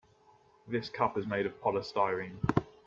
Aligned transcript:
This 0.67 0.89
cup 0.89 1.15
is 1.15 1.27
made 1.27 1.45
of 1.45 1.61
polystyrene. 1.61 2.39